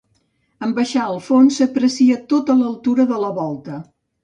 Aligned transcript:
En 0.67 0.71
baixar 0.79 1.03
al 1.07 1.19
fons, 1.25 1.59
s'aprecia 1.61 2.17
tota 2.35 2.57
l'altura 2.65 3.09
de 3.15 3.23
la 3.27 3.33
volta. 3.39 3.81